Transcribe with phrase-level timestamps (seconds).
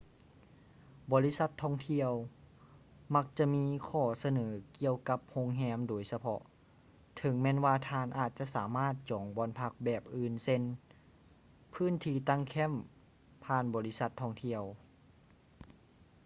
[1.11, 2.11] ບໍລິສັດທ່ອງທ່ຽວ
[3.15, 4.47] ມັກຈະມີຂໍ້ສະເໜີ
[4.79, 6.41] ກ່ຽວກັບໂຮງແຮມໂດຍສະເພາະ
[7.17, 10.61] ເຖິງແມ່ນວ່າທ່ານອາດຈະສາມາດຈອງບ່ອນພັກແບບອື່ນເຊັ່ນ
[11.73, 12.77] ພື້ນທີ່ຕັ້ງແຄັມຍ
[13.45, 14.63] ຜ່ານບໍລິສັດທ່ອງທ່ຽວ